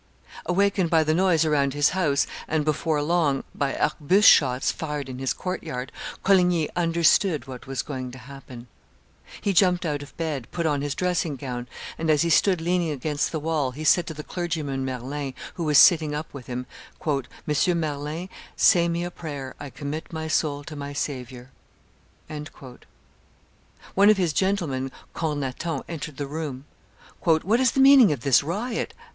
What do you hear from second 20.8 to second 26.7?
Saviour." One of his gentlemen, Cornaton, entered the room.